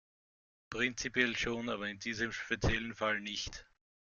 [0.71, 3.67] Prinzipiell schon, aber in diesem speziellen Fall nicht.